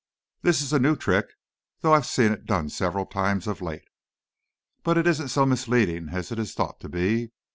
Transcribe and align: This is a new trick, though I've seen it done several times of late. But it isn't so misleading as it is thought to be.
This 0.41 0.63
is 0.63 0.73
a 0.73 0.79
new 0.79 0.95
trick, 0.95 1.27
though 1.81 1.93
I've 1.93 2.07
seen 2.07 2.31
it 2.31 2.47
done 2.47 2.69
several 2.69 3.05
times 3.05 3.45
of 3.45 3.61
late. 3.61 3.85
But 4.81 4.97
it 4.97 5.05
isn't 5.05 5.27
so 5.27 5.45
misleading 5.45 6.09
as 6.09 6.31
it 6.31 6.39
is 6.39 6.55
thought 6.55 6.79
to 6.79 6.89
be. 6.89 7.29